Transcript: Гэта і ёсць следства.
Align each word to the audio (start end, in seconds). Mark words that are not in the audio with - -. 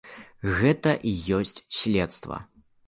Гэта 0.61 0.95
і 1.11 1.13
ёсць 1.41 1.55
следства. 1.83 2.43